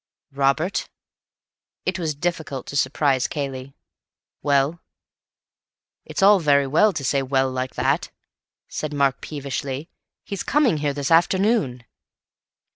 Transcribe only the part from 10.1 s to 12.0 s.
"He's coming here this afternoon."